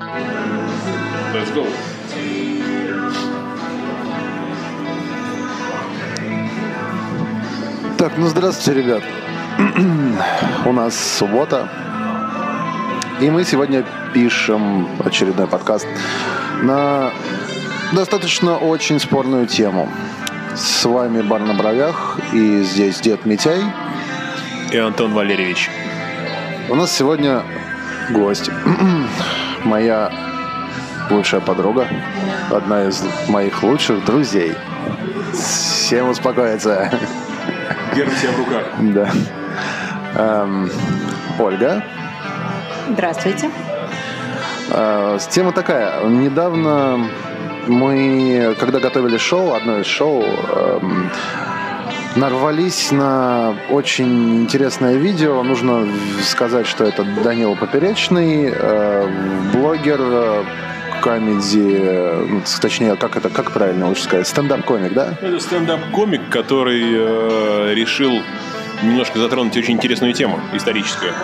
[0.00, 1.66] Let's go.
[7.98, 9.02] Так, ну здравствуйте, ребят.
[10.64, 11.68] У нас суббота.
[13.20, 13.84] И мы сегодня
[14.14, 15.86] пишем очередной подкаст
[16.62, 17.12] на
[17.92, 19.86] достаточно очень спорную тему.
[20.56, 23.60] С вами Бар на бровях, и здесь Дед Митяй.
[24.72, 25.68] И Антон Валерьевич.
[26.70, 27.42] У нас сегодня
[28.10, 28.50] гость.
[29.64, 30.10] Моя
[31.10, 31.86] лучшая подруга,
[32.50, 34.54] одна из моих лучших друзей.
[35.32, 36.90] Всем успокоиться.
[37.94, 38.64] Держи себя в руках.
[38.80, 39.10] Да.
[40.14, 40.70] Эм,
[41.38, 41.82] Ольга.
[42.90, 43.50] Здравствуйте.
[44.70, 46.04] Э, Тема такая.
[46.04, 47.06] Недавно
[47.66, 51.10] мы, когда готовили шоу, одно из шоу, эм,
[52.20, 55.42] нарвались на очень интересное видео.
[55.42, 55.88] Нужно
[56.22, 60.44] сказать, что это Данила Поперечный, э, блогер, э,
[61.00, 65.14] комедии, ну, точнее, как это, как правильно лучше сказать, стендап-комик, да?
[65.22, 68.12] Это стендап-комик, который э, решил
[68.82, 71.14] немножко затронуть очень интересную тему историческую.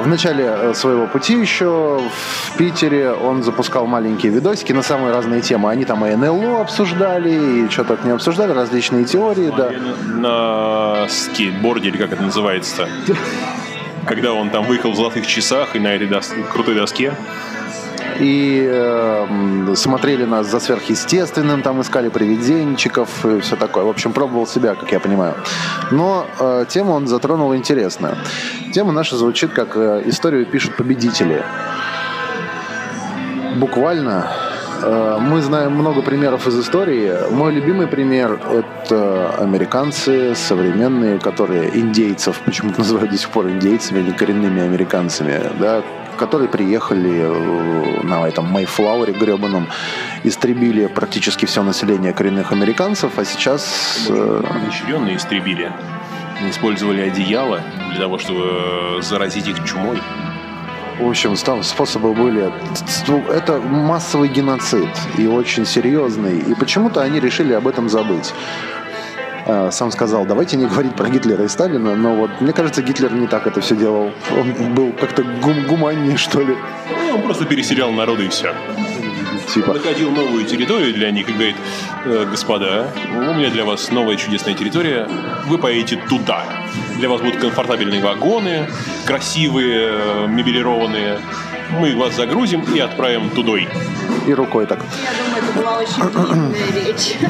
[0.00, 5.40] В начале э, своего пути еще в Питере он запускал маленькие видосики на самые разные
[5.40, 5.70] темы.
[5.70, 9.70] Они там и НЛО обсуждали, и что только не обсуждали, различные теории, да.
[9.70, 12.88] На, на скейтборде, или как это называется
[14.06, 17.14] Когда он там выехал в золотых часах и на этой дос- крутой доске.
[18.20, 23.84] И э, смотрели нас за сверхъестественным, там искали привиденчиков и все такое.
[23.84, 25.34] В общем, пробовал себя, как я понимаю.
[25.90, 28.16] Но э, тему он затронул интересную.
[28.72, 31.42] Тема наша звучит как э, «Историю пишут победители».
[33.56, 34.30] Буквально
[34.80, 37.12] Мы знаем много примеров из истории.
[37.30, 44.02] Мой любимый пример– это американцы современные, которые индейцев почему-то называют до сих пор индейцами, а
[44.02, 45.82] не коренными американцами, да,
[46.18, 49.68] которые приехали э, на этом Мейфлауре гребаном,
[50.24, 54.06] истребили практически все население коренных американцев, а сейчас...
[54.08, 55.72] э, Изощренно истребили.
[56.48, 57.60] Использовали одеяло
[57.90, 58.44] для того, чтобы
[58.98, 59.98] э, заразить их чумой.
[61.00, 62.52] В общем, там способы были.
[63.32, 66.38] Это массовый геноцид и очень серьезный.
[66.40, 68.32] И почему-то они решили об этом забыть.
[69.46, 73.12] А, Сам сказал, давайте не говорить про Гитлера и Сталина, но вот мне кажется, Гитлер
[73.12, 74.10] не так это все делал.
[74.36, 76.56] Он был как-то гум- гуманнее, что ли.
[76.90, 78.52] Ну, он просто переселял народы и все.
[79.52, 81.56] Типа, Находил новую территорию для них и говорит,
[82.04, 85.08] «Э, господа, у меня для вас новая чудесная территория,
[85.46, 86.44] вы поедете туда.
[86.98, 88.68] Для вас будут комфортабельные вагоны,
[89.06, 91.18] красивые, э, мебелированные.
[91.70, 93.68] Мы вас загрузим и отправим тудой.
[94.26, 94.80] и рукой так.
[94.80, 97.14] Я думаю, это была очень длинная речь.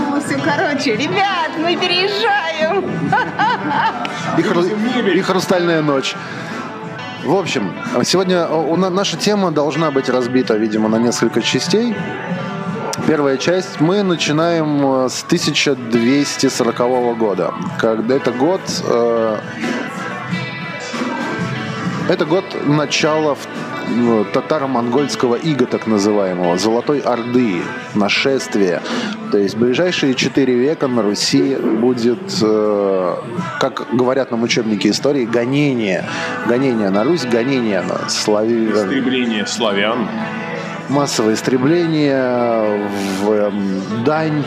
[0.00, 0.94] Было все короче.
[0.96, 2.84] Ребят, мы переезжаем.
[4.38, 6.14] И, хру- и хрустальная ночь.
[7.24, 7.72] В общем,
[8.04, 11.94] сегодня на- наша тема должна быть разбита, видимо, на несколько частей.
[13.06, 13.80] Первая часть.
[13.80, 17.54] Мы начинаем э, с 1240 года.
[17.78, 18.60] Когда это год...
[18.84, 19.38] э,
[22.08, 23.36] это год начала
[24.32, 27.62] татаро-монгольского ига, так называемого, Золотой Орды,
[27.94, 28.82] нашествия.
[29.30, 33.14] То есть ближайшие четыре века на Руси будет, э,
[33.60, 36.04] как говорят нам учебники истории, гонение.
[36.46, 38.70] Гонение на Русь, гонение на слави...
[38.70, 40.08] Истребление славян.
[40.88, 42.88] массовое истребление,
[43.22, 44.44] в, эм, дань,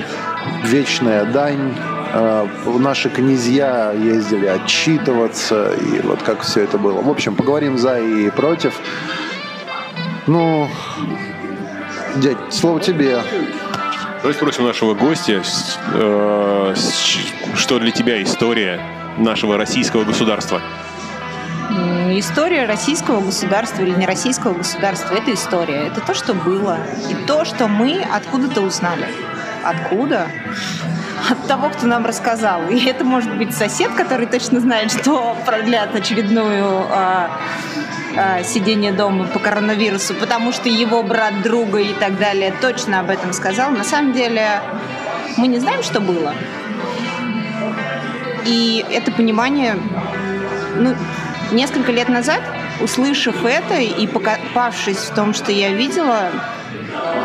[0.66, 1.74] вечная дань.
[2.14, 2.46] Э,
[2.78, 7.02] Наши князья ездили отчитываться, и вот как все это было.
[7.02, 8.74] В общем, поговорим за и против.
[10.26, 10.70] Ну,
[12.16, 13.22] дядь, слово тебе.
[14.18, 15.44] Давайте спросим нашего гостя,
[15.94, 16.76] э,
[17.56, 18.80] что для тебя история
[19.18, 20.62] нашего российского государства.
[22.10, 25.88] История российского государства или не российского государства– это история.
[25.88, 26.78] Это то, что было.
[27.10, 29.08] И то, что мы откуда-то узнали.
[29.64, 30.28] Откуда?
[31.30, 32.70] От того, кто нам рассказал.
[32.70, 36.86] И это может быть сосед, который точно знает, что продлят очередную
[38.16, 43.10] а, сидение дома по коронавирусу, потому что его брат друга и так далее точно об
[43.10, 43.72] этом сказал.
[43.72, 44.62] На самом деле
[45.38, 46.34] мы не знаем, что было.
[48.46, 49.76] И это понимание,
[50.78, 50.96] ну,
[51.52, 52.42] несколько лет назад,
[52.82, 56.30] услышав это и покопавшись в том, что я видела,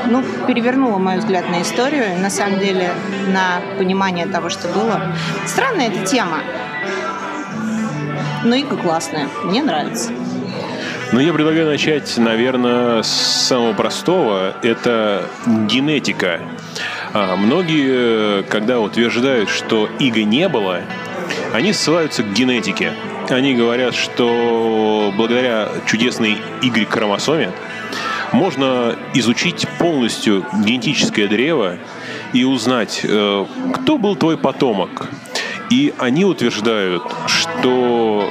[0.06, 2.90] ну, перевернула мой взгляд на историю, и на самом деле
[3.28, 5.02] на понимание того, что было.
[5.46, 6.38] Странная эта тема.
[8.44, 10.12] Но иго классная, мне нравится.
[11.10, 14.54] Ну, я предлагаю начать, наверное, с самого простого.
[14.62, 15.26] Это
[15.66, 16.42] генетика.
[17.14, 20.82] А, многие, когда утверждают, что иго не было,
[21.54, 22.92] они ссылаются к генетике.
[23.30, 27.52] Они говорят, что благодаря чудесной Y-хромосоме
[28.32, 31.76] можно изучить полностью генетическое древо
[32.34, 33.46] и узнать, э,
[33.76, 35.08] кто был твой потомок.
[35.70, 38.30] И они утверждают, что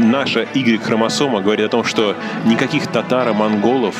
[0.00, 3.94] наша Y-хромосома говорит о том, что никаких татаро-монголов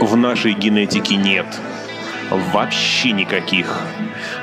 [0.00, 1.46] в нашей генетике нет.
[2.30, 3.80] Вообще никаких.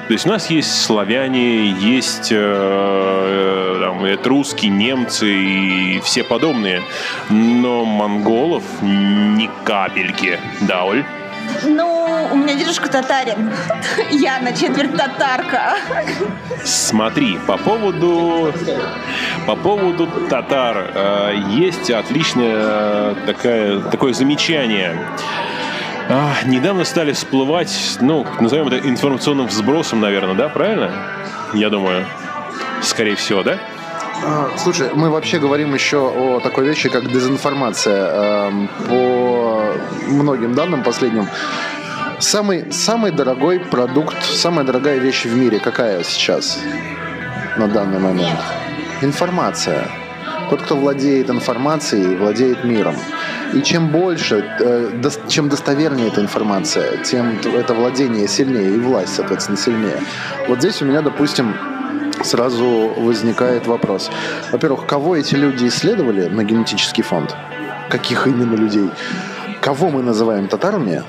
[0.08, 6.82] То есть у нас есть славяне, есть э, э там, этруски, немцы и все подобные.
[7.30, 10.40] Но монголов ни капельки.
[10.62, 11.04] Да, Оль?
[11.64, 13.52] Ну, у меня дедушка татарин.
[14.12, 15.76] Я на четверть татарка.
[16.64, 18.54] Смотри, по поводу,
[19.46, 24.98] по поводу татар э, есть отличное э, такое, такое замечание.
[26.10, 30.92] А, недавно стали всплывать, ну, назовем это информационным взбросом, наверное, да, правильно?
[31.54, 32.06] Я думаю,
[32.82, 33.58] скорее всего, да?
[34.26, 38.48] А, слушай, мы вообще говорим еще о такой вещи, как дезинформация.
[38.48, 39.43] Эм, по
[40.08, 41.28] многим данным последним,
[42.20, 46.60] самый, самый дорогой продукт, самая дорогая вещь в мире какая сейчас
[47.58, 48.40] на данный момент?
[49.02, 49.88] Информация.
[50.50, 52.96] Тот, кто владеет информацией, владеет миром.
[53.54, 59.58] И чем больше, э, чем достовернее эта информация, тем это владение сильнее и власть, соответственно,
[59.58, 59.98] сильнее.
[60.48, 61.56] Вот здесь у меня, допустим,
[62.24, 64.10] сразу возникает вопрос.
[64.52, 67.36] Во-первых, кого эти люди исследовали на генетический фонд?
[67.90, 68.90] Каких именно людей?
[69.64, 71.04] Кого мы называем татарами?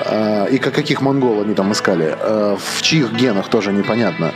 [0.00, 2.12] А, и каких монгол они там искали?
[2.18, 4.32] А, в чьих генах тоже непонятно.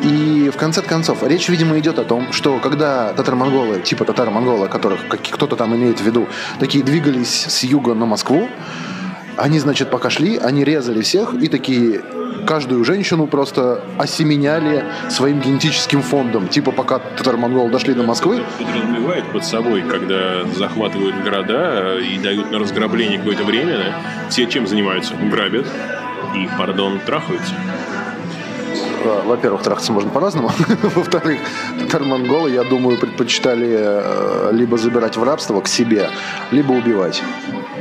[0.00, 5.06] И в конце концов, речь, видимо, идет о том, что когда татаро-монголы, типа татаро-монголы, которых
[5.08, 6.26] кто-то там имеет в виду,
[6.58, 8.48] такие двигались с юга на Москву,
[9.36, 12.02] они, значит, пока шли, они резали всех и такие
[12.46, 16.48] каждую женщину просто осеменяли своим генетическим фондом.
[16.48, 18.42] Типа пока татар-монгол дошли до Москвы.
[18.58, 24.66] Подразумевает под собой, когда захватывают города и дают на разграбление какое-то время, да, все чем
[24.66, 25.14] занимаются?
[25.14, 25.66] Грабят
[26.34, 27.54] и, пардон, трахаются.
[29.02, 30.50] Э, во-первых, трахаться можно по-разному.
[30.82, 31.40] Во-вторых,
[31.78, 36.10] татар-монголы, я думаю, предпочитали э, либо забирать в рабство к себе,
[36.50, 37.22] либо убивать.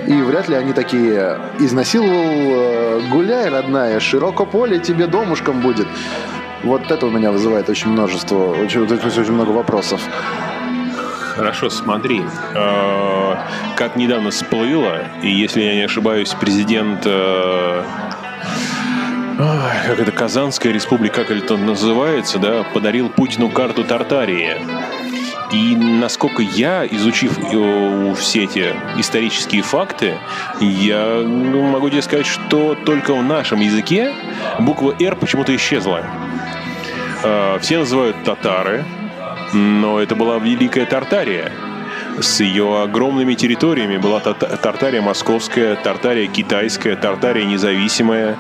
[0.07, 5.88] И вряд ли они такие изнасиловал, э, гуляй, родная, широко поле тебе домушком будет.
[6.63, 10.01] Вот это у меня вызывает очень множество, очень, очень много вопросов.
[11.36, 12.22] Хорошо, смотри.
[13.77, 17.07] Как недавно всплыло, и если я не ошибаюсь, президент
[19.39, 24.57] как это, Казанская республика, как это называется, да, подарил Путину карту Тартарии.
[25.53, 30.15] И насколько я, изучив э, все эти исторические факты,
[30.59, 34.13] я ну, могу тебе сказать, что только в нашем языке
[34.59, 36.03] буква «Р» почему-то исчезла.
[37.24, 38.83] Э, все называют татары,
[39.53, 41.51] но это была Великая Тартария
[42.21, 43.98] с ее огромными территориями.
[43.98, 48.38] Была Тартария московская, Тартария китайская, Тартария независимая.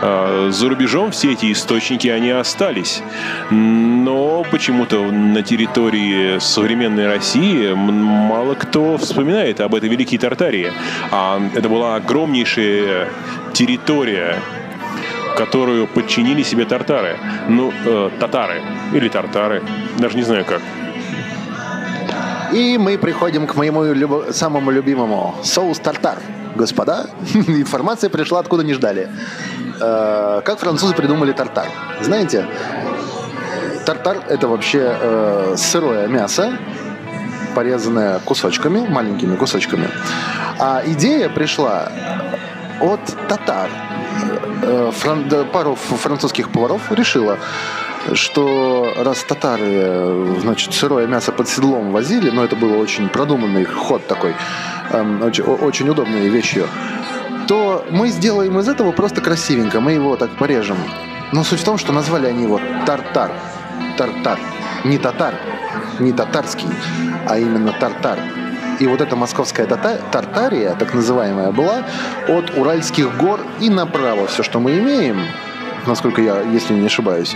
[0.00, 3.02] А, за рубежом все эти источники, они остались.
[3.50, 10.72] Но почему-то на территории современной России мало кто вспоминает об этой великой Тартарии.
[11.10, 13.08] А это была огромнейшая
[13.52, 14.38] территория,
[15.36, 17.16] которую подчинили себе тартары.
[17.48, 18.62] Ну, э, татары
[18.92, 19.62] или тартары,
[19.98, 20.60] даже не знаю как.
[22.52, 26.18] И мы приходим к моему любо- самому любимому соус тартар.
[26.56, 29.08] Господа, информация пришла откуда не ждали.
[29.80, 31.66] Э, как французы придумали тартар?
[32.00, 32.46] Знаете,
[33.84, 36.58] тартар это вообще э, сырое мясо,
[37.54, 39.88] порезанное кусочками, маленькими кусочками.
[40.58, 41.90] А идея пришла
[42.80, 43.68] от татар.
[44.62, 45.24] Э, фран...
[45.52, 47.38] Пару французских поваров решила,
[48.12, 54.06] что раз татары, значит, сырое мясо под седлом возили, но это был очень продуманный ход
[54.06, 54.34] такой,
[54.90, 56.66] эм, очень, очень удобной вещью,
[57.48, 60.76] то мы сделаем из этого просто красивенько, мы его так порежем.
[61.32, 63.32] Но суть в том, что назвали они его тартар.
[63.96, 64.38] Тартар.
[64.84, 65.34] Не татар,
[65.98, 66.68] не татарский,
[67.26, 68.18] а именно тартар.
[68.80, 71.84] И вот эта московская Тартария, так называемая, была
[72.28, 74.26] от Уральских гор и направо.
[74.26, 75.20] Все, что мы имеем,
[75.86, 77.34] насколько я, если не ошибаюсь,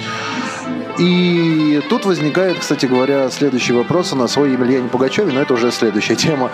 [0.99, 6.17] и тут возникает, кстати говоря, следующий вопрос на свой Емельяне Пугачеве, но это уже следующая
[6.17, 6.51] тема.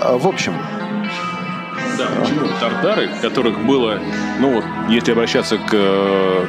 [0.00, 0.54] А, в общем,
[1.98, 4.00] да, почему тартары, которых было,
[4.38, 6.48] ну вот, если обращаться к,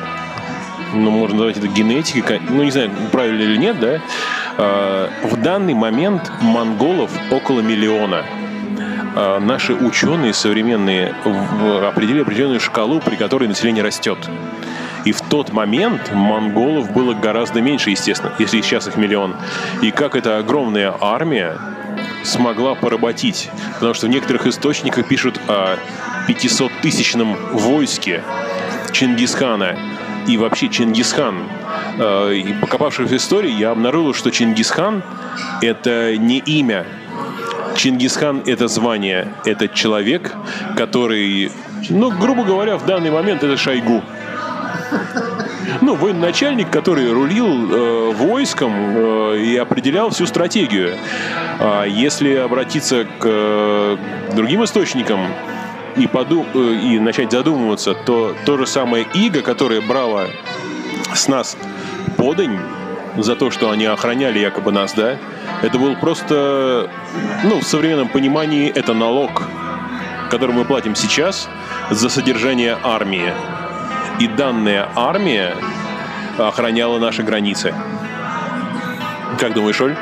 [0.94, 4.02] ну, можно назвать это генетикой, ну, не знаю, правильно или нет, да,
[4.58, 8.24] а, в данный момент монголов около миллиона.
[9.16, 11.14] А, наши ученые современные
[11.88, 14.18] определили определенную шкалу, при которой население растет.
[15.06, 19.36] И в тот момент монголов было гораздо меньше, естественно, если сейчас их миллион.
[19.82, 21.58] И как эта огромная армия
[22.24, 23.50] смогла поработить.
[23.76, 25.78] Потому что в некоторых источниках пишут о
[26.28, 28.24] 500-тысячном войске
[28.92, 29.78] Чингисхана.
[30.28, 31.44] И вообще Чингисхан.
[31.98, 35.02] Э, и покопавшись в истории, я обнаружил, что Чингисхан–
[35.62, 36.86] это не имя.
[37.76, 39.34] Чингисхан– это звание.
[39.46, 40.34] Это человек,
[40.76, 41.52] который,
[41.90, 44.04] ну, грубо говоря, в данный момент это Шойгу
[45.82, 50.96] ну, военачальник, который рулил э, войском э, и определял всю стратегию.
[51.60, 53.98] А если обратиться к э,
[54.36, 55.20] другим источникам
[55.96, 60.28] и, подум э, и начать задумываться, то то же самое иго, которое брало
[61.14, 61.58] с нас
[62.18, 62.60] подань
[63.24, 65.18] за то, что они охраняли якобы нас, да,
[65.62, 66.90] это был просто,
[67.44, 69.44] ну, в современном понимании, это налог,
[70.30, 71.50] который мы платим сейчас
[71.90, 73.34] за содержание армии
[74.20, 75.56] и данная армия
[76.38, 77.74] охраняла наши границы.
[79.40, 79.96] Как думаешь, Оль?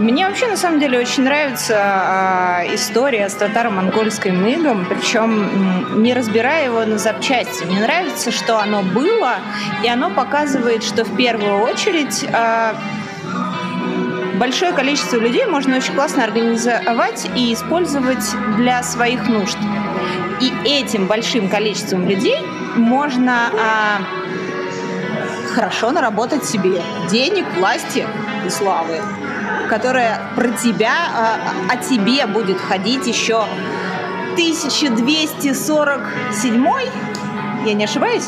[0.00, 6.64] Мне вообще на самом деле очень нравится э, история с татаро-монгольским игом, причем не разбирая
[6.64, 7.64] его на запчасти.
[7.64, 9.34] Мне нравится, что оно было,
[9.84, 12.72] и оно показывает, что в первую очередь э,
[14.36, 18.24] большое количество людей можно очень классно организовать и использовать
[18.56, 19.58] для своих нужд.
[20.40, 22.38] И этим большим количеством людей
[22.74, 24.00] можно а,
[25.54, 26.80] хорошо наработать себе
[27.10, 28.06] денег, власти
[28.46, 29.02] и славы,
[29.70, 31.38] которая про тебя, а,
[31.72, 33.44] о тебе будет ходить еще
[34.34, 36.66] 1247
[37.66, 38.24] я не ошибаюсь?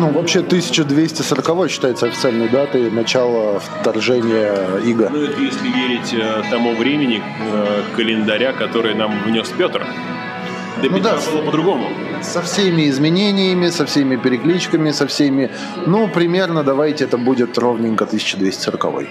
[0.00, 5.08] Ну, вообще 1240 считается официальной датой начала вторжения Иго.
[5.10, 9.84] Ну, это если верить э, тому времени э, календаря, который нам внес Петр.
[10.82, 11.88] До ну, да, было по-другому.
[12.22, 15.50] Со всеми изменениями, со всеми перекличками, со всеми...
[15.86, 19.08] Ну, примерно, давайте, это будет ровненько 1240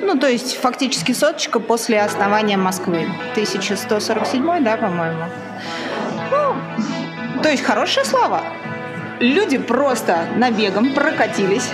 [0.00, 3.06] ну, то есть фактически соточка после основания Москвы.
[3.32, 5.24] 1147, да, по-моему.
[6.30, 8.42] Ну, то есть хорошая слава
[9.20, 11.70] люди просто набегом прокатились,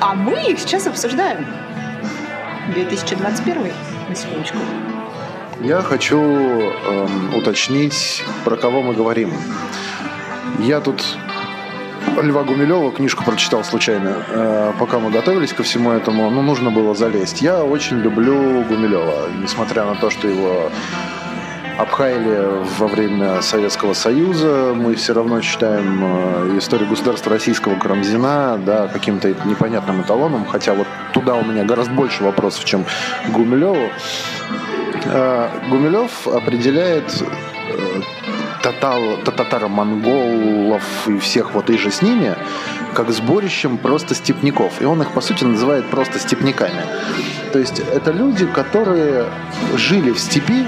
[0.00, 1.46] а мы их сейчас обсуждаем.
[2.72, 3.72] 2021,
[4.08, 4.58] на секундочку.
[5.60, 9.32] Я хочу эм, уточнить, про кого мы говорим.
[10.58, 11.02] Я тут
[12.20, 16.28] Льва Гумилева книжку прочитал случайно, э, пока мы готовились ко всему этому.
[16.30, 17.40] Ну, нужно было залезть.
[17.40, 20.70] Я очень люблю Гумилева, несмотря на то, что его
[21.78, 24.72] обхаяли во время Советского Союза.
[24.74, 30.86] Мы все равно считаем э, историю государства российского Карамзина да, каким-то непонятным эталоном, хотя вот
[31.12, 32.84] туда у меня гораздо больше вопросов, чем
[33.28, 33.90] Гумилеву.
[35.06, 38.00] Э, Гумилев определяет э,
[38.62, 42.36] татаро-монголов и всех вот и же с ними,
[42.94, 44.80] как сборищем просто степняков.
[44.80, 46.84] И он их, по сути, называет просто степняками.
[47.52, 49.26] То есть это люди, которые
[49.76, 50.66] жили в степи,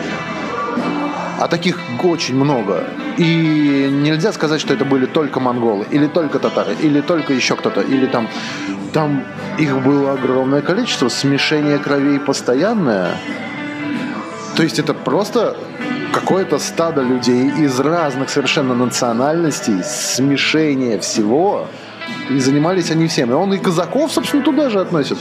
[1.40, 2.84] а таких очень много.
[3.16, 7.80] И нельзя сказать, что это были только монголы, или только татары, или только еще кто-то,
[7.80, 8.28] или там,
[8.92, 9.24] там
[9.58, 13.16] их было огромное количество, смешение кровей постоянное.
[14.56, 15.56] То есть это просто
[16.12, 21.68] какое-то стадо людей из разных совершенно национальностей, смешение всего,
[22.30, 23.30] и занимались они всем.
[23.30, 25.18] И он и казаков, собственно, туда же относит.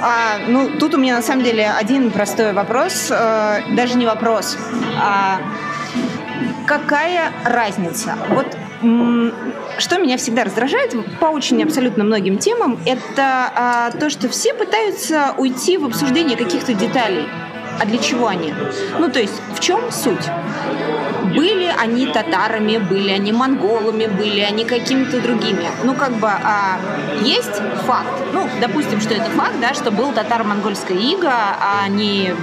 [0.00, 4.58] А, ну, тут у меня на самом деле один простой вопрос, э, даже не вопрос,
[5.00, 5.38] а
[6.66, 8.16] какая разница?
[8.30, 8.46] Вот
[9.78, 15.32] что меня всегда раздражает по очень абсолютно многим темам, это а, то, что все пытаются
[15.38, 17.26] уйти в обсуждение каких-то деталей.
[17.80, 18.54] А для чего они?
[18.98, 20.26] Ну, то есть, в чем суть?
[21.34, 25.66] Были они татарами, были они монголами, были они какими-то другими.
[25.82, 26.78] Ну, как бы а,
[27.22, 28.08] есть факт.
[28.32, 32.34] Ну, допустим, что это факт, да, что был татаро-монгольская ига, а не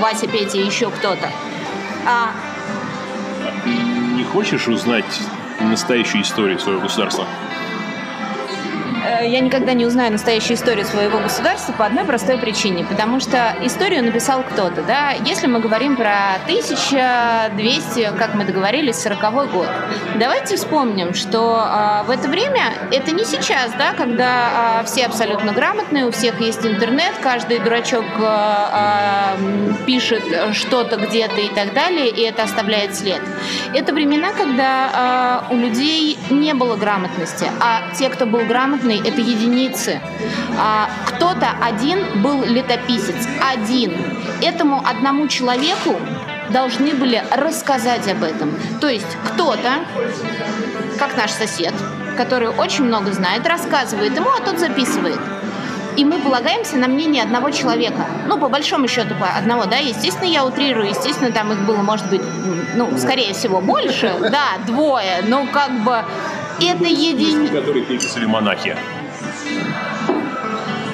[0.00, 1.30] Вася, Петя еще кто-то.
[2.06, 2.30] А...
[3.64, 5.20] Не хочешь узнать
[5.60, 7.26] настоящую историю своего государства?
[9.04, 13.54] Э, я никогда не узнаю настоящую историю своего государства по одной простой причине, потому что
[13.62, 15.10] историю написал кто-то, да.
[15.24, 19.68] Если мы говорим про 1200, как мы договорились, 40 год,
[20.18, 25.52] давайте вспомним, что э, в это время, это не сейчас, да, когда э, все абсолютно
[25.52, 32.22] грамотные, у всех есть интернет, каждый дурачок э, пишет что-то где-то и так далее, и
[32.22, 33.20] это оставляет след.
[33.74, 39.20] Это времена, когда э, у людей не было грамотности, а те, кто был грамотный, это
[39.20, 40.00] единицы.
[40.56, 43.92] А, кто-то один был летописец, один.
[44.40, 45.96] Этому одному человеку
[46.50, 48.54] должны были рассказать об этом.
[48.80, 49.84] То есть кто-то,
[50.96, 51.74] как наш сосед,
[52.16, 55.18] который очень много знает, рассказывает ему, а тот записывает.
[55.96, 58.06] И мы полагаемся на мнение одного человека.
[58.26, 62.08] Ну, по большому счету, по одного, да, естественно, я утрирую, естественно, там их было, может
[62.08, 62.22] быть,
[62.76, 66.02] ну, скорее всего, больше, да, двое, но как бы
[66.60, 67.52] это единица.
[67.52, 68.76] Которые переписали монахи.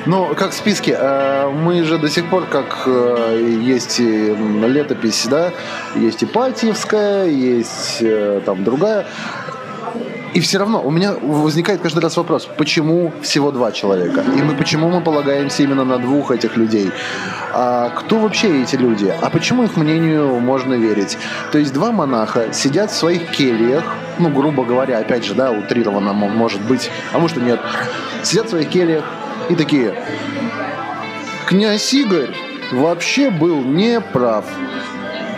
[0.06, 5.52] Ну, как в списке, э, мы же до сих пор, как э, есть летопись, да,
[5.94, 9.06] есть Ипатьевская, есть э, там другая.
[10.32, 14.22] И все равно у меня возникает каждый раз вопрос, почему всего два человека?
[14.36, 16.90] И мы почему мы полагаемся именно на двух этих людей?
[17.52, 19.12] А кто вообще эти люди?
[19.20, 21.18] А почему их мнению можно верить?
[21.50, 23.82] То есть два монаха сидят в своих кельях,
[24.18, 27.60] ну, грубо говоря, опять же, да, утрированно может быть, а может и нет,
[28.22, 29.04] сидят в своих кельях
[29.48, 29.94] и такие,
[31.46, 32.30] князь Игорь
[32.70, 34.44] вообще был неправ,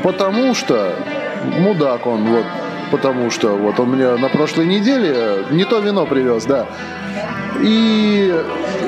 [0.03, 0.95] потому что
[1.59, 2.45] мудак он, вот,
[2.93, 6.67] потому что вот он мне на прошлой неделе не то вино привез, да.
[7.61, 8.33] И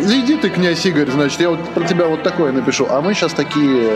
[0.03, 2.87] иди ты, князь Игорь, значит, я вот про тебя вот такое напишу.
[2.91, 3.91] А мы сейчас такие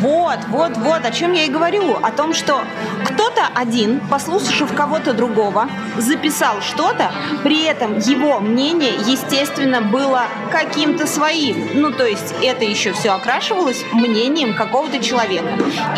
[0.00, 1.96] вот, вот, вот, о чем я и говорю.
[2.02, 2.62] О том, что
[3.04, 11.70] кто-то один, послушав кого-то другого, записал что-то, при этом его мнение, естественно, было каким-то своим.
[11.74, 15.48] Ну, то есть это еще все окрашивалось мнением какого-то человека.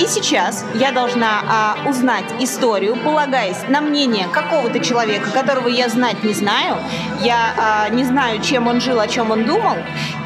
[0.01, 6.23] И сейчас я должна а, узнать историю, полагаясь на мнение какого-то человека, которого я знать
[6.23, 6.77] не знаю.
[7.23, 9.77] Я а, не знаю, чем он жил, о чем он думал.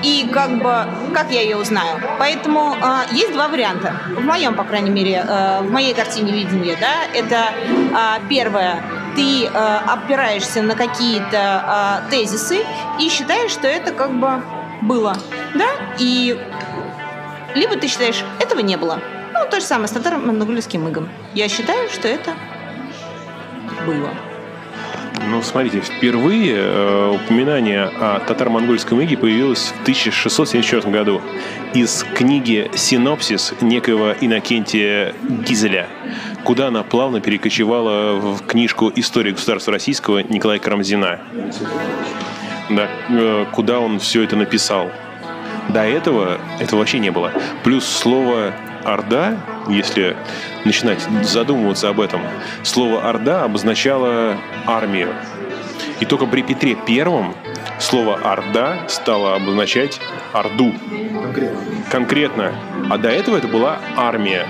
[0.03, 2.01] И как бы, как я ее узнаю?
[2.19, 3.95] Поэтому а, есть два варианта варианта.
[4.17, 7.53] В моем, по крайней мере, э, в моей картине видения, да, это
[7.95, 8.83] а, первое,
[9.15, 12.65] ты э, опираешься на какие-то а, тезисы
[12.99, 14.43] и считаешь, что это как бы
[14.83, 15.17] было,
[15.55, 15.67] да,
[15.99, 16.41] и
[17.55, 18.99] либо ты считаешь, этого не было.
[19.35, 21.09] Ну, то же самое с татаро-монголийским игом.
[21.35, 22.33] Я считаю, что это
[23.87, 24.11] было.
[25.29, 31.21] Ну, смотрите, впервые э, упоминание о татаро-монгольском иге появилось в 1674 году
[31.75, 35.15] из книги «Синопсис» некоего Иннокентия
[35.47, 35.89] Гизеля,
[36.45, 41.21] куда она плавно перекочевала в книжку «История государства российского» Николая Карамзина.
[42.71, 44.91] Да, э, куда он все это написал.
[45.69, 47.33] До этого этого вообще не было.
[47.63, 48.53] Плюс слово
[48.85, 49.37] Орда,
[49.69, 50.17] если
[50.65, 52.21] начинать задумываться об этом,
[52.63, 55.15] слово Орда обозначало армию.
[56.01, 57.35] И только при Петре Первом
[57.79, 60.01] слово Орда стало обозначать
[60.33, 60.75] Орду.
[61.91, 62.55] Конкретно.
[62.89, 64.47] А до этого это была армия.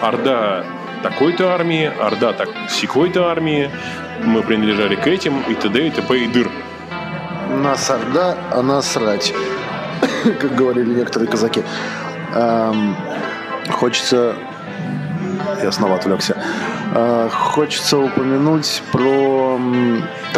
[0.00, 0.64] Орда
[1.02, 3.70] такой-то армии, Орда так секой-то армии,
[4.24, 5.86] мы принадлежали к этим, и т.д.
[5.86, 6.18] и т.п.
[6.18, 6.50] и дыр.
[7.62, 9.32] Нас Орда, а нас срать,
[10.40, 11.62] как говорили некоторые казаки.
[12.38, 12.96] Эм,
[13.70, 14.36] хочется...
[15.62, 16.36] Я снова отвлекся.
[16.94, 19.58] Э, хочется упомянуть про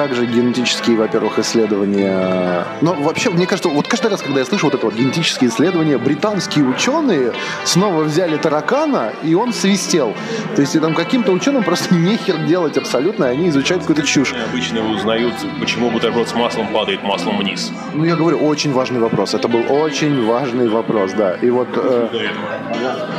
[0.01, 2.65] также генетические, во-первых, исследования.
[2.81, 5.99] Но вообще, мне кажется, вот каждый раз, когда я слышу вот это вот генетические исследования,
[5.99, 7.35] британские ученые
[7.65, 10.15] снова взяли таракана, и он свистел.
[10.57, 14.33] То есть и там каким-то ученым просто нехер делать абсолютно, и они изучают какую-то чушь.
[14.51, 17.71] Обычно узнают, почему бутерброд с маслом падает маслом вниз.
[17.93, 19.35] Ну, я говорю, очень важный вопрос.
[19.35, 21.35] Это был очень важный вопрос, да.
[21.35, 21.69] И вот...
[21.77, 22.09] Э,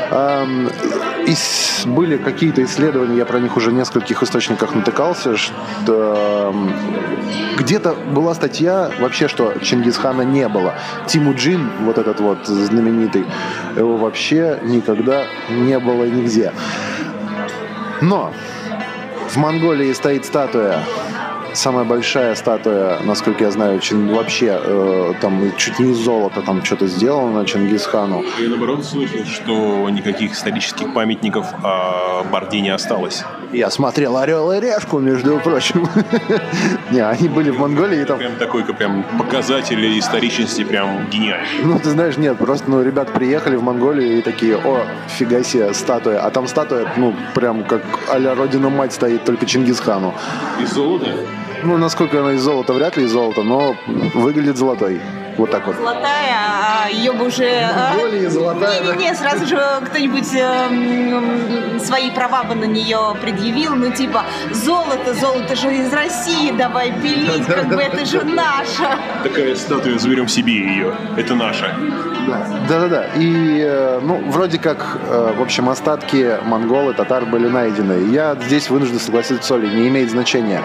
[0.09, 0.69] э,
[1.27, 1.35] э,
[1.85, 6.53] были какие-то исследования, я про них уже в нескольких источниках натыкался, что
[7.57, 10.73] где-то была статья вообще, что Чингисхана не было.
[11.07, 13.25] Тимуджин, вот этот вот знаменитый,
[13.75, 16.51] его вообще никогда не было нигде.
[18.01, 18.33] Но
[19.29, 20.83] в Монголии стоит статуя
[21.53, 23.81] самая большая статуя, насколько я знаю,
[24.13, 28.23] вообще э, там чуть не из золота там что-то сделано Чингисхану.
[28.39, 33.23] Я наоборот слышал, что никаких исторических памятников о Борде не осталось.
[33.53, 35.87] Я смотрел «Орел и решку», между прочим.
[36.91, 38.17] Не, они были в Монголии там...
[38.17, 41.63] Прям такой, прям показатель историчности прям гениальный.
[41.63, 45.73] Ну, ты знаешь, нет, просто, ну, ребят приехали в Монголию и такие, о, фига себе,
[45.73, 46.21] статуя.
[46.21, 50.13] А там статуя, ну, прям как а-ля Родина-мать стоит, только Чингисхану.
[50.61, 51.07] Из золота?
[51.63, 53.75] Ну, насколько она из золота, вряд ли из золота, но
[54.13, 54.99] выглядит золотой.
[55.37, 55.75] Вот так вот.
[55.75, 57.45] Золотая, а ее бы уже...
[57.45, 57.95] А?
[57.97, 58.81] Более золотая.
[58.81, 65.55] Не-не-не, сразу же кто-нибудь э, свои права бы на нее предъявил, ну типа, золото, золото
[65.55, 68.83] же из России, давай пилить, как бы это же наше.
[69.23, 71.75] Такая статуя, заберем себе ее, это наша.
[72.67, 73.05] Да-да-да.
[73.15, 78.11] И, э, ну, вроде как, э, в общем, остатки монголы, татар были найдены.
[78.11, 80.61] Я здесь вынужден согласиться с Олей, не имеет значения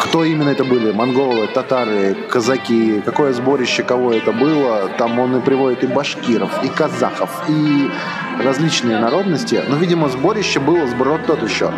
[0.00, 5.40] кто именно это были, монголы, татары, казаки, какое сборище кого это было, там он и
[5.40, 7.90] приводит и башкиров, и казахов, и
[8.42, 11.70] различные народности, но, видимо, сборище было сброд тот еще.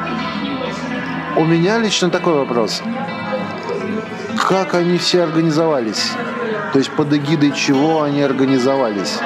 [1.36, 2.82] У меня лично такой вопрос.
[4.36, 6.12] как они все организовались?
[6.72, 9.18] То есть под эгидой чего они организовались?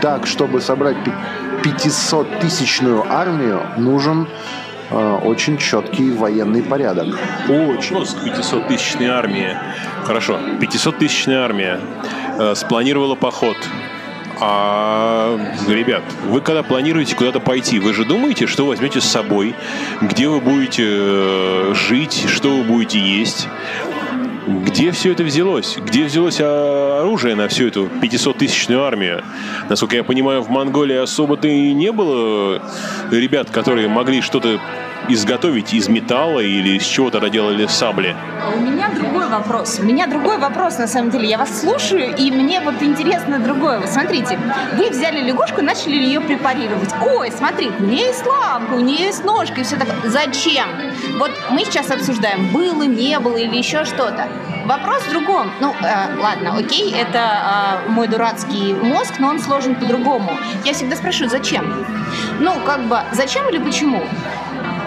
[0.00, 0.96] Так, чтобы собрать
[1.62, 4.28] 500-тысячную армию, нужен
[5.24, 7.06] очень четкий военный порядок.
[7.48, 7.96] Очень.
[7.96, 9.56] 500-тысячной армии.
[10.04, 11.80] Хорошо, 500-тысячная армия
[12.38, 13.56] э, спланировала поход
[14.40, 19.54] а, ребят, вы когда планируете куда-то пойти, вы же думаете, что возьмете с собой,
[20.00, 23.48] где вы будете э, жить, что вы будете есть?
[24.46, 25.78] Где все это взялось?
[25.78, 29.22] Где взялось оружие на всю эту 500-тысячную армию?
[29.68, 32.60] Насколько я понимаю, в Монголии особо-то и не было
[33.10, 34.60] ребят, которые могли что-то
[35.08, 38.14] изготовить из металла или из чего тогда делали сабли?
[38.54, 39.03] У меня другой
[39.38, 39.78] вопрос.
[39.80, 41.28] У меня другой вопрос, на самом деле.
[41.28, 43.80] Я вас слушаю, и мне вот интересно другое.
[43.80, 44.38] Вы смотрите,
[44.76, 46.94] вы взяли лягушку, начали ее препарировать.
[47.02, 49.96] Ой, смотри, у нее есть лапка, у нее есть ножка и все такое.
[50.10, 50.68] Зачем?
[51.18, 54.28] Вот мы сейчас обсуждаем, было, не было или еще что-то.
[54.66, 55.50] Вопрос в другом.
[55.60, 60.30] Ну, э, ладно, окей, это э, мой дурацкий мозг, но он сложен по-другому.
[60.64, 61.86] Я всегда спрашиваю, зачем?
[62.40, 64.02] Ну, как бы, зачем или почему?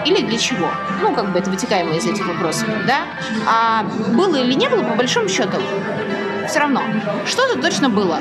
[0.08, 0.70] Или для чего?
[1.02, 3.04] Ну, как бы это вытекаемо из этих вопросов, да?
[3.46, 5.58] А было или не было, по большому счету,
[6.48, 6.82] все равно.
[7.26, 8.18] Что-то точно было.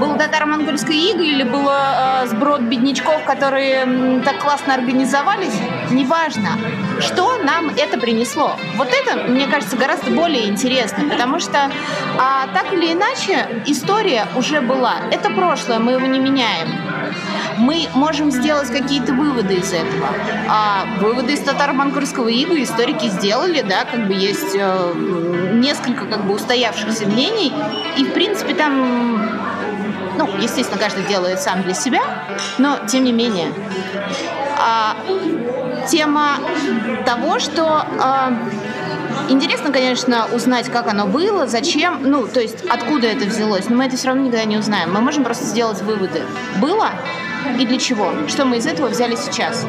[0.00, 5.54] Было татаро-монгольское иго или было э, сброд беднячков, которые так классно организовались?
[5.90, 6.48] Неважно.
[7.00, 8.56] Что нам это принесло?
[8.76, 11.70] Вот это, мне кажется, гораздо более интересно, потому что
[12.18, 14.96] а, так или иначе история уже была.
[15.10, 16.68] Это прошлое, мы его не меняем
[17.60, 20.08] мы можем сделать какие-то выводы из этого.
[20.48, 24.92] А выводы из татаро-монгольского ига историки сделали, да, как бы есть э,
[25.54, 27.52] несколько как бы устоявшихся мнений,
[27.96, 29.40] и в принципе там
[30.16, 32.00] ну, естественно, каждый делает сам для себя,
[32.58, 33.52] но тем не менее.
[34.58, 34.96] А,
[35.88, 36.38] тема
[37.06, 38.32] того, что а,
[39.30, 43.86] интересно, конечно, узнать, как оно было, зачем, ну, то есть откуда это взялось, но мы
[43.86, 44.92] это все равно никогда не узнаем.
[44.92, 46.22] Мы можем просто сделать выводы.
[46.60, 46.90] Было,
[47.58, 49.66] и для чего, что мы из этого взяли сейчас.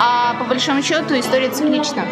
[0.00, 2.04] А по большому счету история циклична.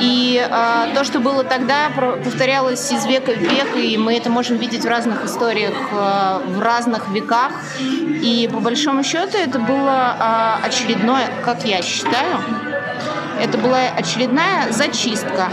[0.00, 1.90] И э, то, что было тогда,
[2.24, 6.60] повторялось из века в век, и мы это можем видеть в разных историях, э, в
[6.60, 7.52] разных веках.
[7.78, 10.16] И по большому счету это было
[10.62, 12.38] э, очередное, как я считаю,
[13.40, 15.48] это была очередная зачистка.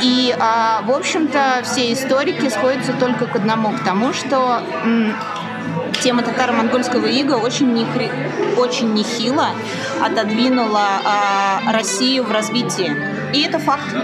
[0.00, 4.62] И, э, в общем-то, все историки сходятся только к одному, к тому, что
[6.00, 8.10] тема татаро-монгольского ига очень, нехри...
[8.56, 9.48] очень нехило
[10.00, 12.96] отодвинула а, Россию в развитии.
[13.32, 13.94] И это факт.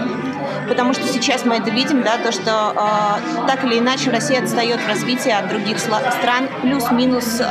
[0.67, 4.79] Потому что сейчас мы это видим, да, то, что э, так или иначе Россия отстает
[4.79, 7.45] в развитии от других стран плюс-минус э,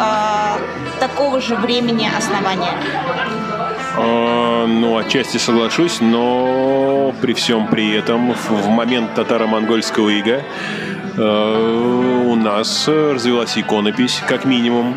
[1.00, 2.70] такого же времени основания.
[3.96, 10.44] А, ну, отчасти соглашусь, но при всем при этом в момент татаро-монгольского ига
[11.20, 14.96] Э, нас развилась иконопись, как минимум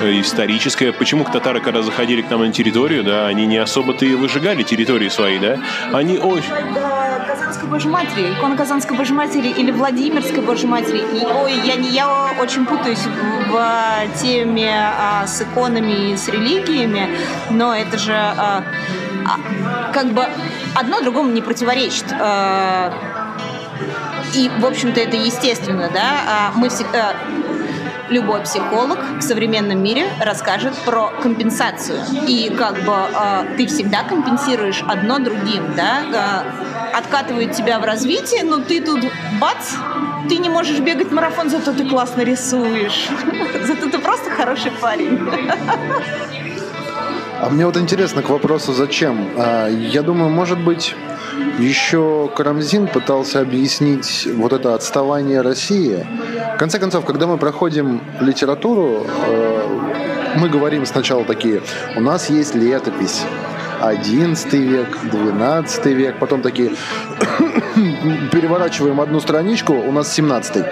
[0.00, 0.92] э, историческая.
[0.92, 5.08] Почему татары, когда заходили к нам на территорию, да, они не особо-то и выжигали территории
[5.08, 5.58] свои, да?
[5.92, 6.50] Они очень...
[7.26, 10.98] Казанской Божьей Матери, икона Казанской Божьей Матери или Владимирской Божьей Матери.
[10.98, 16.28] И, ой, я, не, я очень путаюсь в, в теме а, с иконами и с
[16.28, 17.08] религиями,
[17.50, 18.64] но это же а,
[19.26, 20.26] а, как бы
[20.74, 22.06] одно другому не противоречит.
[22.12, 22.92] А,
[24.34, 26.20] и, в общем-то, это естественно, да.
[26.26, 27.14] А мы всегда
[28.10, 32.00] любой психолог в современном мире расскажет про компенсацию.
[32.26, 36.44] И как бы э, ты всегда компенсируешь одно другим, да,
[36.92, 39.00] э, откатывает тебя в развитие, но ты тут
[39.40, 39.74] бац,
[40.28, 43.08] ты не можешь бегать марафон, зато ты классно рисуешь.
[43.64, 45.18] Зато ты просто хороший парень.
[47.42, 49.30] А мне вот интересно к вопросу, зачем?
[49.34, 50.94] А, я думаю, может быть,
[51.58, 56.06] еще Карамзин пытался объяснить вот это отставание России.
[56.54, 59.60] В конце концов, когда мы проходим литературу, э,
[60.36, 61.62] мы говорим сначала такие,
[61.96, 63.22] у нас есть летопись,
[63.80, 66.70] 11 век, 12 век, потом такие
[68.32, 70.64] переворачиваем одну страничку, у нас 17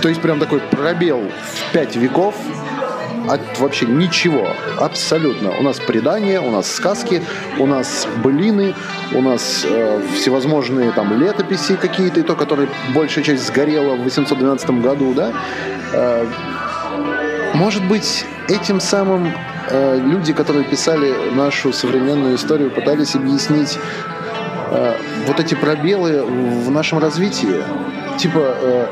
[0.00, 2.34] То есть прям такой пробел в 5 веков,
[3.28, 5.50] от вообще ничего, абсолютно.
[5.58, 7.22] У нас предания, у нас сказки,
[7.58, 8.74] у нас былины,
[9.12, 14.70] у нас э, всевозможные там летописи какие-то, и то, которые большая часть сгорела в 812
[14.82, 15.32] году, да.
[15.92, 16.26] Э,
[17.54, 19.32] может быть, этим самым
[19.70, 23.78] э, люди, которые писали нашу современную историю, пытались объяснить
[24.70, 24.94] э,
[25.26, 27.62] вот эти пробелы в нашем развитии.
[28.18, 28.86] Типа, э,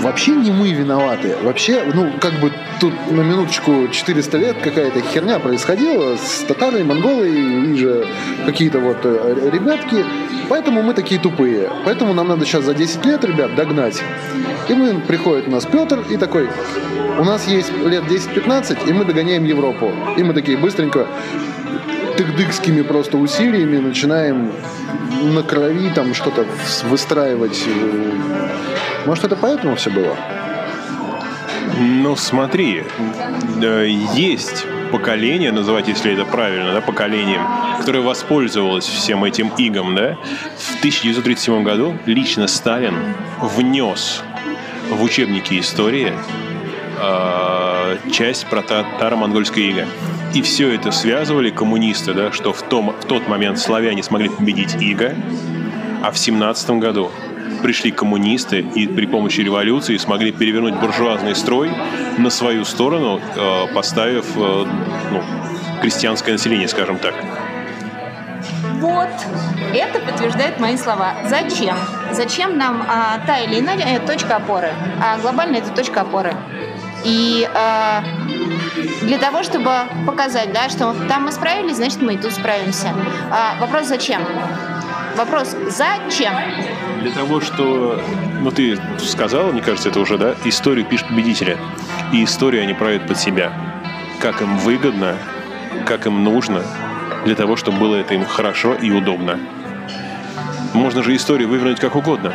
[0.00, 1.36] вообще не мы виноваты.
[1.42, 7.30] Вообще, ну, как бы тут на минуточку 400 лет какая-то херня происходила с татарами, монголой
[7.30, 8.06] и же
[8.46, 10.04] какие-то вот э, ребятки.
[10.48, 11.70] Поэтому мы такие тупые.
[11.84, 14.02] Поэтому нам надо сейчас за 10 лет, ребят, догнать.
[14.68, 16.48] И мы, приходит у нас Петр и такой,
[17.18, 19.90] у нас есть лет 10-15, и мы догоняем Европу.
[20.16, 21.06] И мы такие быстренько
[22.16, 24.52] тыгдыкскими просто усилиями начинаем
[25.22, 26.46] на крови там что-то
[26.84, 27.66] выстраивать.
[29.06, 30.16] Может, это поэтому все было?
[31.78, 32.84] Ну, смотри,
[34.14, 37.42] есть поколение, называть, если это правильно, да, поколением,
[37.78, 40.16] которое воспользовалось всем этим игом, да,
[40.56, 42.94] в 1937 году лично Сталин
[43.40, 44.22] внес
[44.90, 46.12] в учебники истории
[47.00, 49.86] э, часть про татаро-монгольское иго.
[50.32, 54.74] И все это связывали коммунисты, да, что в, том, в тот момент славяне смогли победить
[54.80, 55.14] Иго,
[56.02, 57.10] а в 17 году
[57.64, 61.72] пришли коммунисты и при помощи революции смогли перевернуть буржуазный строй
[62.18, 64.66] на свою сторону, э, поставив э,
[65.10, 65.22] ну,
[65.80, 67.14] крестьянское население, скажем так.
[68.80, 69.08] Вот,
[69.72, 71.14] это подтверждает мои слова.
[71.26, 71.74] Зачем?
[72.12, 74.68] Зачем нам а, та или иная точка опоры?
[75.02, 76.34] А глобально это точка опоры.
[77.02, 78.00] И э,
[79.06, 79.70] для того, чтобы
[80.06, 82.90] показать, да, что там мы справились, значит, мы и тут справимся.
[83.30, 84.20] А, вопрос зачем?
[85.16, 86.34] Вопрос зачем?
[87.00, 88.00] Для того, что,
[88.40, 91.56] ну ты сказал, мне кажется, это уже, да, историю пишут победители.
[92.12, 93.52] И историю они правят под себя.
[94.20, 95.16] Как им выгодно,
[95.86, 96.62] как им нужно,
[97.24, 99.38] для того, чтобы было это им хорошо и удобно.
[100.72, 102.34] Можно же историю вывернуть как угодно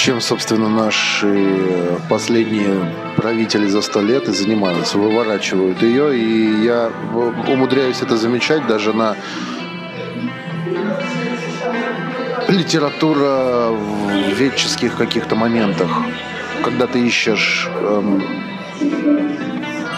[0.00, 4.96] чем, собственно, наши последние правители за сто лет и занимаются.
[4.96, 6.90] Выворачивают ее, и я
[7.46, 9.14] умудряюсь это замечать даже на
[12.50, 15.88] литература в ветческих каких-то моментах,
[16.64, 18.22] когда ты ищешь эм,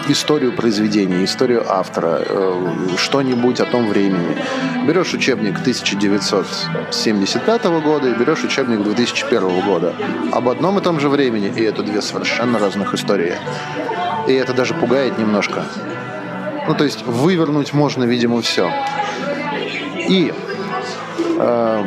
[0.07, 4.37] историю произведения, историю автора, э, что-нибудь о том времени.
[4.85, 9.95] Берешь учебник 1975 года и берешь учебник 2001 года.
[10.31, 13.35] Об одном и том же времени, и это две совершенно разных истории.
[14.27, 15.63] И это даже пугает немножко.
[16.67, 18.69] Ну, то есть вывернуть можно, видимо, все.
[20.07, 20.33] И
[21.39, 21.83] э,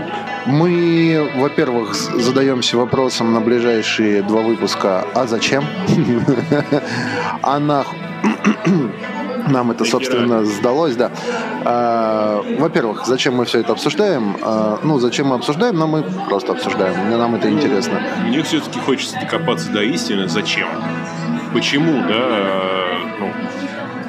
[0.47, 5.65] мы, во-первых, задаемся вопросом на ближайшие два выпуска, а зачем?
[7.43, 7.99] А нахуй?
[9.49, 11.11] Нам это, собственно, сдалось, да.
[11.65, 14.37] А, во-первых, зачем мы все это обсуждаем?
[14.43, 17.11] А, ну, зачем мы обсуждаем, но мы просто обсуждаем.
[17.11, 18.01] Нам это интересно.
[18.27, 20.29] Мне все-таки хочется докопаться до истины.
[20.29, 20.69] Зачем?
[21.53, 22.76] Почему, да, ну,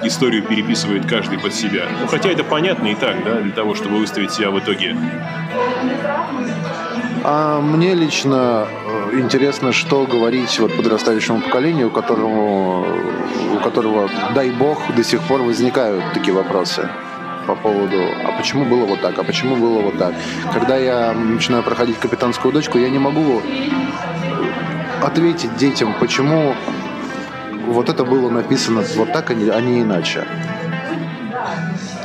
[0.07, 1.83] историю переписывает каждый под себя.
[2.01, 4.95] Ну, хотя это понятно и так, да, для того, чтобы выставить себя в итоге.
[7.23, 8.67] А мне лично
[9.11, 12.85] э, интересно, что говорить вот подрастающему поколению, которому,
[13.55, 16.89] у которого, дай бог, до сих пор возникают такие вопросы
[17.45, 20.13] по поводу, а почему было вот так, а почему было вот так.
[20.53, 23.41] Когда я начинаю проходить капитанскую дочку, я не могу
[25.01, 26.55] ответить детям, почему
[27.67, 30.25] вот это было написано вот так, а не а иначе.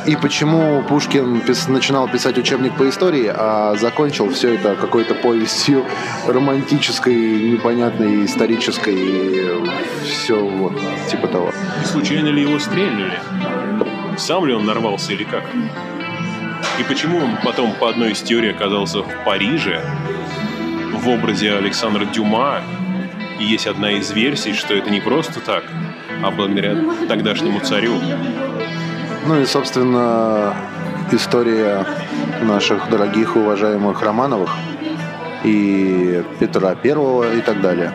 [0.05, 5.85] И почему Пушкин пис, начинал писать учебник по истории, а закончил все это какой-то повестью
[6.27, 7.15] романтической,
[7.53, 9.65] непонятной, исторической,
[10.05, 10.75] все вот
[11.09, 11.53] типа того.
[11.83, 13.19] И случайно ли его стрельнули?
[14.19, 15.45] Сам ли он нарвался или как?
[16.81, 19.85] И почему он потом по одной из теорий оказался в Париже
[20.95, 22.63] в образе Александра Дюма?
[23.39, 25.65] И есть одна из версий, что это не просто так,
[26.23, 26.77] а благодаря
[27.09, 27.95] тогдашнему царю.
[29.27, 30.55] Ну и, собственно,
[31.11, 31.87] история
[32.43, 34.51] наших дорогих уважаемых Романовых
[35.45, 37.93] и Петра Первого и так далее.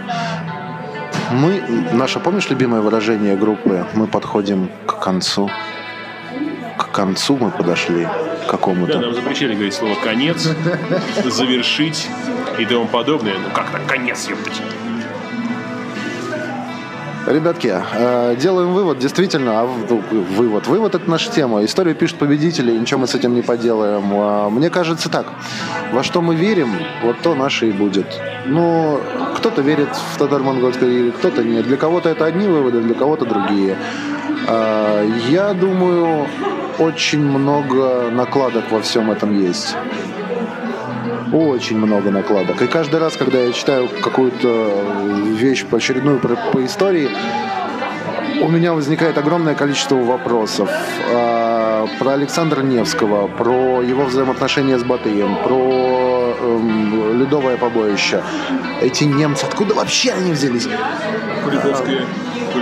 [1.32, 1.62] Мы,
[1.94, 3.86] наше, помнишь, любимое выражение группы?
[3.94, 5.50] Мы подходим к концу.
[6.78, 8.08] К концу мы подошли
[8.46, 8.94] к какому-то.
[8.94, 10.50] Да, нам запрещали говорить слово «конец»,
[11.26, 12.08] «завершить»
[12.58, 13.34] и тому подобное.
[13.34, 14.62] Ну как так, конец, ёптать.
[17.28, 20.02] Ребятки, э, делаем вывод, действительно, а ну,
[20.38, 21.66] вывод, вывод это наша тема.
[21.66, 24.04] Историю пишут победители, ничего мы с этим не поделаем.
[24.14, 25.28] А, мне кажется так,
[25.92, 26.70] во что мы верим,
[27.04, 28.08] вот то наше и будет.
[28.46, 29.02] Ну,
[29.36, 31.68] кто-то верит в татаро-монгольское или кто-то нет.
[31.68, 33.76] Для кого-то это одни выводы, для кого-то другие.
[34.48, 36.30] А, я думаю,
[36.80, 39.76] очень много накладок во всем этом есть.
[41.34, 42.62] Очень много накладок.
[42.62, 44.72] И каждый раз, когда я читаю какую-то
[45.32, 47.10] вещь по очередную по, по истории,
[48.42, 50.70] у меня возникает огромное количество вопросов
[51.10, 58.22] э, про Александра Невского, про его взаимоотношения с Батыем, про эм, ледовое побоище.
[58.82, 60.68] Эти немцы, откуда вообще они взялись?
[61.44, 62.02] Куликовская.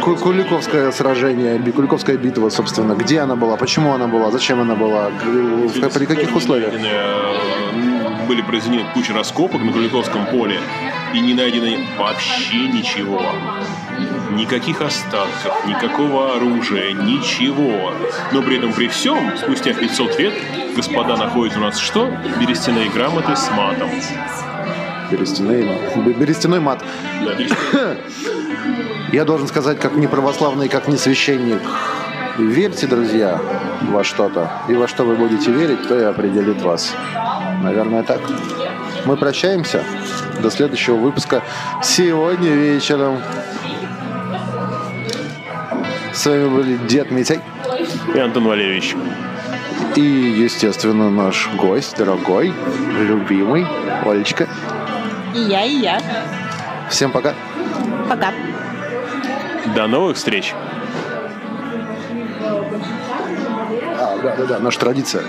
[0.01, 2.93] Ку- Куликовское сражение, Куликовская битва, собственно.
[2.93, 5.11] Где она была, почему она была, зачем она была,
[5.93, 6.73] при каких условиях?
[8.27, 10.59] Были произведены куча раскопок на Куликовском поле,
[11.13, 13.21] и не найдено вообще ничего.
[14.31, 17.93] Никаких остатков, никакого оружия, ничего.
[18.31, 20.33] Но при этом при всем, спустя 500 лет,
[20.75, 22.11] господа находят у нас что?
[22.39, 23.89] Берестяные грамоты с матом.
[25.11, 25.63] Берестяной,
[25.95, 26.83] б- берестяной мат.
[27.23, 27.97] Да, берестяные.
[29.13, 31.61] Я должен сказать, как не православный, как не священник,
[32.37, 33.39] верьте, друзья,
[33.83, 34.51] во что-то.
[34.67, 36.93] И во что вы будете верить, то и определит вас.
[37.65, 38.21] Наверное, так.
[39.05, 39.83] Мы прощаемся.
[40.39, 41.41] До следующего выпуска
[41.81, 43.19] сегодня вечером.
[46.13, 47.41] С вами были Дед Митяй
[48.13, 48.95] И Антон Валерьевич.
[49.95, 52.53] и, естественно, наш гость, дорогой,
[52.99, 53.65] любимый,
[54.05, 54.47] Олечка.
[55.33, 55.99] И я, и я.
[56.91, 57.33] Всем пока.
[58.07, 58.31] Пока.
[59.75, 60.53] До новых встреч.
[63.97, 65.23] А, да, да, да, наша традиция.